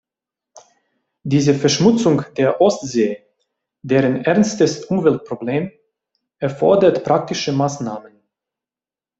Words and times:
Diese 1.21 1.53
Verschmutzung 1.53 2.23
der 2.35 2.59
Ostsee, 2.59 3.23
deren 3.83 4.25
ernstes 4.25 4.85
Umweltproblem, 4.85 5.71
erfordert 6.39 7.03
praktische 7.03 7.51
Maßnahmen. 7.53 8.13